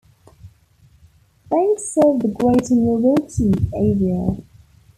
[1.51, 4.41] They serve the greater Milwaukee area.